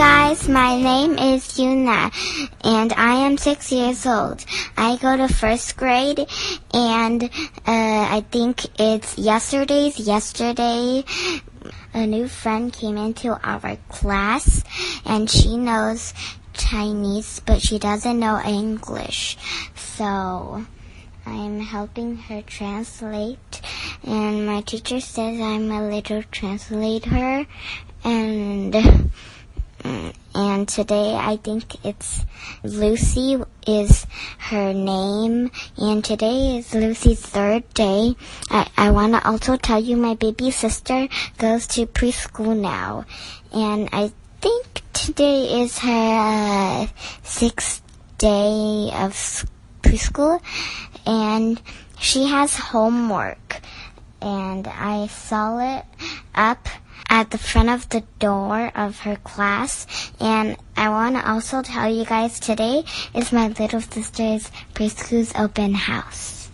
[0.00, 2.10] is Yuna,
[2.64, 4.42] and I am six years old.
[4.74, 6.26] I go to first grade,
[6.72, 7.28] and uh,
[7.66, 11.04] I think it's yesterday's yesterday.
[11.92, 14.64] A new friend came into our class,
[15.04, 16.14] and she knows
[16.54, 19.36] Chinese, but she doesn't know English.
[19.74, 20.64] So
[21.26, 23.60] I'm helping her translate,
[24.02, 27.46] and my teacher says I'm a little translator,
[28.02, 29.10] and
[29.84, 32.24] and today I think it's
[32.62, 34.06] Lucy is
[34.38, 38.14] her name, and today is Lucy's third day.
[38.50, 41.08] I, I want to also tell you my baby sister
[41.38, 43.06] goes to preschool now,
[43.52, 46.86] and I think today is her uh,
[47.22, 47.82] sixth
[48.18, 49.46] day of
[49.82, 50.40] preschool,
[51.06, 51.60] and
[51.98, 53.60] she has homework,
[54.20, 55.84] and I saw it
[56.34, 56.68] up
[57.10, 59.86] at the front of the door of her class.
[60.20, 65.74] And I want to also tell you guys today is my little sister's preschool's open
[65.74, 66.48] house.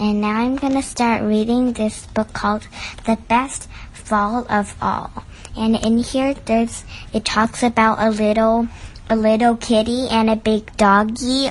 [0.00, 2.66] And now I'm going to start reading this book called
[3.06, 5.24] The Best Fall of All.
[5.56, 8.66] And in here there's it talks about a little
[9.08, 11.50] a little kitty and a big doggy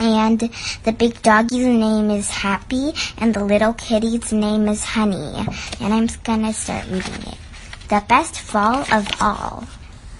[0.00, 0.40] and
[0.84, 5.46] the big doggy's name is Happy, and the little kitty's name is Honey.
[5.78, 7.49] And I'm gonna start reading it.
[7.90, 9.66] The best fall of all.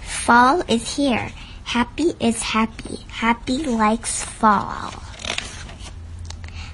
[0.02, 1.30] Fall is here.
[1.62, 3.06] Happy is happy.
[3.06, 4.90] Happy likes fall.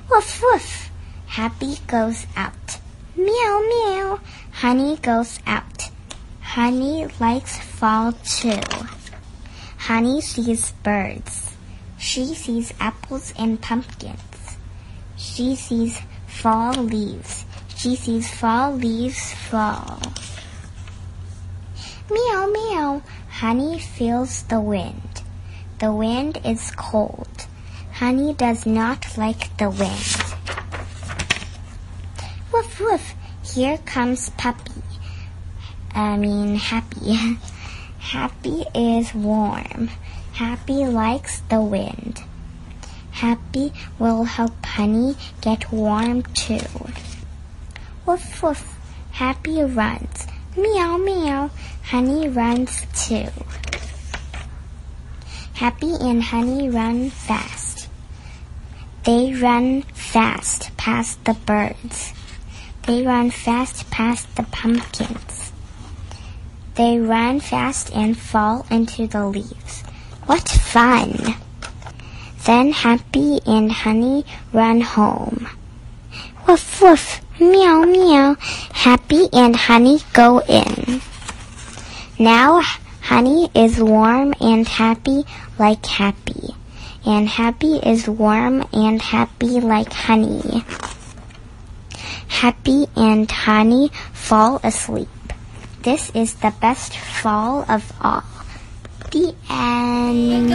[0.08, 0.91] Woof woof.
[1.27, 2.80] Happy goes out.
[3.14, 4.20] Meow meow.
[4.52, 5.91] Honey goes out.
[6.41, 8.64] Honey likes fall too.
[9.77, 11.57] Honey sees birds.
[11.98, 14.57] She sees apples and pumpkins.
[15.18, 17.45] She sees fall leaves.
[17.77, 20.01] She sees fall leaves fall.
[22.08, 23.02] Meow meow.
[23.30, 25.22] Honey feels the wind.
[25.80, 27.46] The wind is cold.
[27.94, 30.16] Honey does not like the wind.
[32.52, 33.14] Woof woof.
[33.42, 34.83] Here comes Puppy.
[35.95, 37.14] I mean, Happy.
[37.98, 39.90] Happy is warm.
[40.33, 42.22] Happy likes the wind.
[43.11, 46.61] Happy will help Honey get warm too.
[48.06, 48.78] Woof woof.
[49.11, 50.28] Happy runs.
[50.56, 51.50] Meow meow.
[51.84, 53.28] Honey runs too.
[55.52, 57.89] Happy and Honey run fast.
[59.05, 62.14] They run fast past the birds.
[62.86, 65.52] They run fast past the pumpkins.
[66.74, 69.83] They run fast and fall into the leaves.
[70.24, 71.34] What fun!
[72.45, 75.48] Then Happy and Honey run home.
[76.46, 78.36] Woof woof, meow meow.
[78.73, 81.01] Happy and Honey go in.
[82.19, 82.63] Now
[83.02, 85.24] Honey is warm and happy
[85.58, 86.55] like Happy.
[87.05, 90.64] And Happy is warm and happy like Honey.
[92.27, 95.08] Happy and Honey fall asleep.
[95.83, 98.25] This is the best fall of all.
[99.13, 100.51] The end.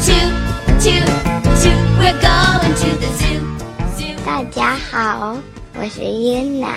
[0.00, 0.14] Too,
[0.80, 1.04] too,
[1.60, 1.76] too.
[1.98, 3.40] We're going to the zoo,
[3.98, 4.16] zoo.
[4.24, 5.36] 大家好，
[5.78, 6.72] 我是 Yuna，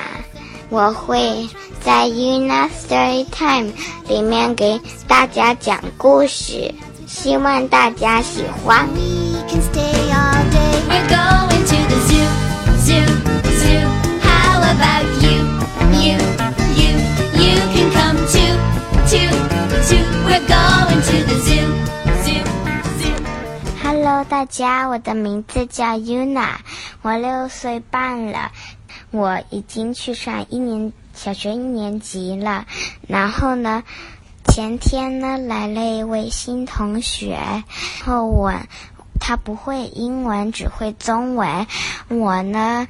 [0.70, 1.48] 我会
[1.82, 3.72] 在 Yuna Story Time
[4.10, 6.74] 里面给大家讲故事，
[7.08, 8.86] 希望大家喜欢。
[8.90, 10.82] We can stay all day.
[10.90, 12.28] We're going to the zoo,
[24.34, 26.56] 大家，我的名字叫 Yuna，
[27.04, 28.52] 我六岁半了，
[29.12, 32.66] 我已经去上一年小学一年级了。
[33.08, 33.84] 然后呢，
[34.46, 37.64] 前天呢来了一位新同学，然
[38.08, 38.52] 后我
[39.20, 41.68] 他不会英文，只会中文，
[42.08, 42.88] 我呢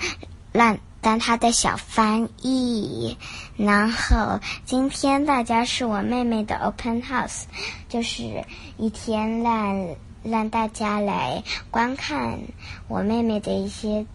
[0.53, 0.77] 让。
[1.01, 3.17] 当他的小翻译，
[3.57, 7.41] 然后今天大家是我妹妹的 open house，
[7.89, 8.45] 就是
[8.77, 9.85] 一天让
[10.23, 12.39] 让大家来观看
[12.87, 14.05] 我妹妹的一些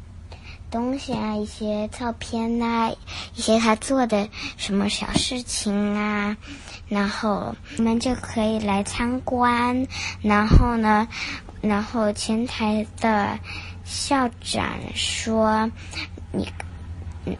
[0.71, 2.91] 东西啊，一些照片呐、
[3.35, 6.37] 一些她做的什么小事情啊，
[6.89, 9.87] 然后你们就可以来参观。
[10.23, 11.09] 然后呢，
[11.61, 13.39] 然后前台的
[13.85, 15.71] 校长说，
[16.33, 16.49] 你。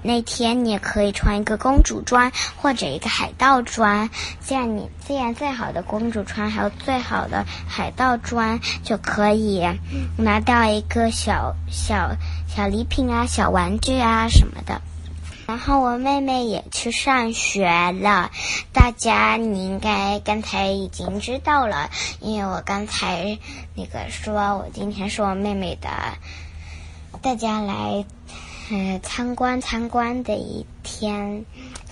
[0.03, 4.11] 那天你也可以穿一个公主装或者一个海盗装，
[4.47, 9.67] 这样你这样最好的公主装还有最好的海盗装就可以
[10.17, 12.11] 拿到一个小小
[12.47, 14.81] 小礼品啊、小玩具啊什么的。
[15.47, 18.31] 然后我妹妹也去上学了，
[18.75, 21.89] 大家你应该刚才已经知道了，
[22.21, 23.39] 因为我刚才
[23.75, 25.89] 那个说我今天是我妹妹的，
[27.23, 28.05] 大家来
[28.71, 31.45] 呃参观参观的一天，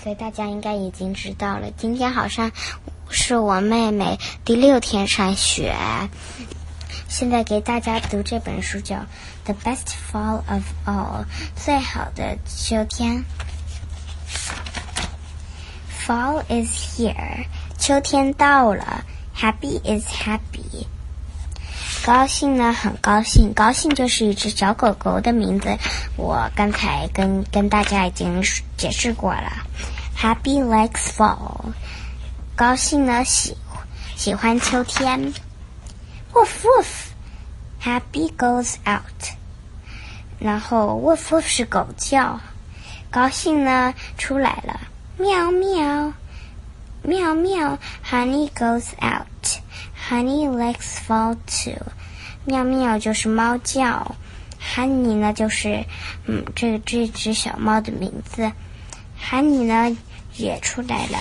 [0.03, 1.71] 所以大家应该已经知道了。
[1.77, 2.53] 今天好像
[3.09, 5.75] 是我妹妹第六天上学。
[7.09, 8.97] 现在给大家读这本书叫
[9.45, 11.23] 《The Best Fall of All》，
[11.55, 13.25] 最好的秋天。
[16.07, 17.47] Fall is here，
[17.79, 19.05] 秋天到了。
[19.39, 20.87] Happy is happy，
[22.07, 23.53] 高兴呢，很高兴。
[23.53, 25.77] 高兴就是一只小狗狗的名字，
[26.17, 28.41] 我刚才跟跟大家已经
[28.77, 29.53] 解释过了。
[30.17, 31.73] Happy likes fall，
[32.55, 33.57] 高兴呢，喜
[34.15, 35.35] 喜欢秋天。
[36.33, 39.35] Woof woof，Happy goes out，
[40.39, 42.39] 然后 woof woof 是狗叫，
[43.11, 44.79] 高兴呢出来了。
[45.19, 46.13] 喵喵，
[47.03, 47.77] 喵喵
[48.09, 49.27] ，Honey goes out.
[50.09, 51.81] Honey likes fall too.
[52.45, 54.15] 喵喵就是猫叫
[54.75, 55.85] ，Honey 呢就是
[56.27, 58.53] 嗯这这只小猫的名字。
[59.21, 59.97] Honey 呢
[60.37, 61.19] 也出来了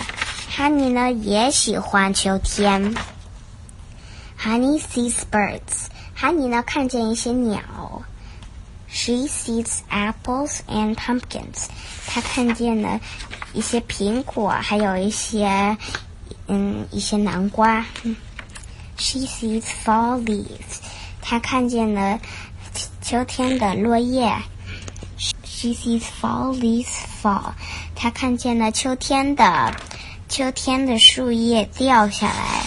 [0.56, 2.94] ，Honey 呢也喜欢秋天。
[4.40, 5.88] Honey sees birds.
[6.16, 8.04] Honey 呢看见一些鸟。
[8.88, 11.66] She sees apples and pumpkins.
[12.06, 13.02] 她看见了
[13.54, 15.76] 一些苹果，还有一些
[16.48, 17.84] 嗯一些南瓜。
[18.97, 20.81] She sees fall leaves.
[21.23, 22.21] 她看见了
[23.01, 24.33] 秋天的落叶。
[25.45, 26.87] She sees fall leaves
[27.23, 27.53] fall.
[27.95, 29.75] 她看见了秋天的
[30.29, 32.65] 秋天的树叶掉下来。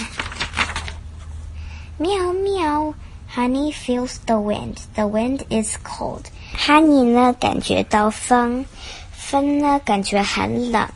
[1.98, 2.94] 喵喵，
[3.34, 4.78] Honey feels the wind.
[4.96, 6.24] The wind is cold.
[6.58, 8.66] Honey 呢感觉到风，
[9.12, 10.88] 风呢感觉很冷。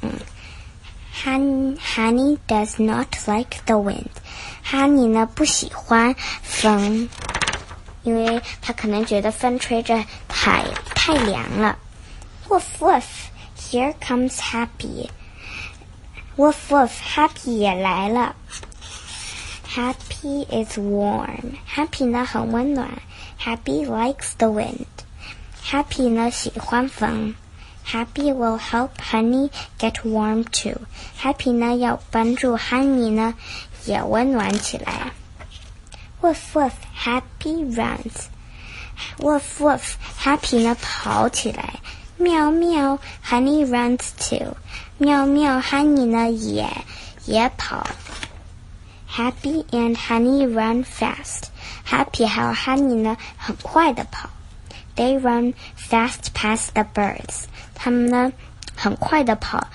[1.24, 4.10] Honey Honey does not like the wind.
[4.65, 7.09] Honey 呢不喜欢风，
[8.03, 11.79] 因为他可能觉得风吹着太太凉了。
[12.49, 13.05] Woof woof,
[13.59, 15.09] here comes Happy.
[16.37, 18.35] Woof woof, Happy 也来了。
[19.75, 21.57] Happy is warm.
[21.67, 22.89] Happy 呢很温暖。
[23.43, 24.87] Happy likes the wind.
[25.65, 27.35] Happy 呢喜欢风。
[27.85, 30.81] Happy will help Honey get warm too.
[31.21, 33.35] Happy 呢要帮助 Honey 呢
[33.86, 35.12] 也温暖起来。
[36.22, 38.28] Woof woof, Happy runs.
[39.20, 39.82] Woof woof,
[40.20, 41.76] Happy 呢跑起来。
[42.18, 44.58] 喵喵，Honey runs too.
[44.98, 46.68] 喵喵，Honey 呢也
[47.26, 47.86] 也跑。
[49.10, 51.44] Happy and Honey run fast.
[51.88, 54.30] Happy 还有 Honey 呢，很快的跑。
[54.96, 57.44] They run fast past the birds.
[57.76, 58.34] 他们呢，
[58.76, 59.68] 很快的跑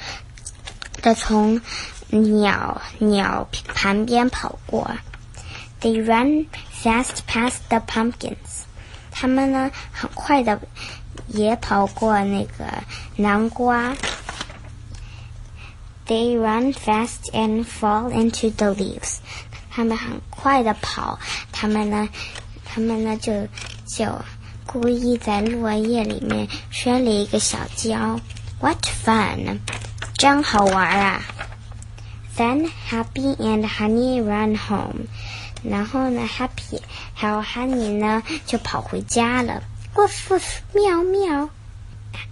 [1.01, 1.61] 的从
[2.10, 4.90] 鸟鸟旁边跑过。
[5.82, 6.48] They run
[6.84, 8.64] fast past the pumpkins.
[9.12, 10.60] 他们呢，很快的
[11.28, 12.66] 也跑过那个
[13.16, 13.96] 南瓜。
[16.08, 19.18] They run fast and fall into the leaves.
[19.70, 21.20] 他们很快的跑，
[21.52, 22.08] 他们呢，
[22.66, 23.48] 他们呢就
[23.86, 24.20] 就
[24.66, 28.20] 故意在落叶里面摔了一个小跤。
[28.60, 29.60] What fun！
[30.18, 31.22] 真好玩啊
[32.37, 35.07] ！Then Happy and Honey run home.
[35.63, 36.81] 然后呢，Happy
[37.15, 39.63] 还有 Honey 呢就跑回家了。
[39.95, 41.51] Woof woof，喵喵。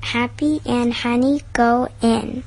[0.02, 2.42] Happy and Honey go in.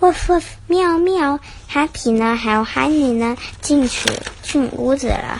[0.00, 1.40] Woof woof，喵喵。
[1.70, 4.10] Happy 呢还有 Honey 呢进去
[4.42, 5.38] 进屋子了。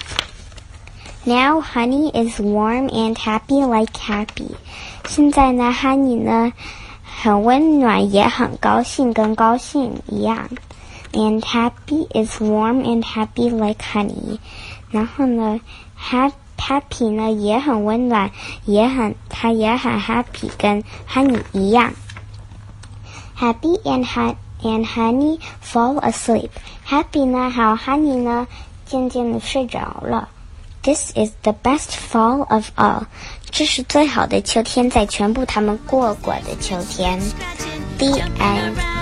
[1.24, 4.54] Now Honey is warm and happy like Happy.
[5.08, 6.52] 现在呢，Honey 呢
[7.02, 10.48] 很温暖，也很高兴，跟高兴一样。
[11.12, 14.38] And Happy is warm and happy like Honey.
[14.90, 15.60] 然后呢，
[15.98, 18.30] Happy Happy 呢也很温暖，
[18.64, 21.92] 也很他也很 happy，跟 Honey 一样。
[23.38, 26.48] Happy and Honey and Honey fall asleep.
[26.88, 28.46] Happy 呢还有 Honey 呢
[28.86, 30.30] 渐渐的睡着了。
[30.82, 33.04] This is the best fall of all.
[33.50, 37.20] 这是最好的秋天，在全部他们过过的秋天。
[37.98, 38.97] The end.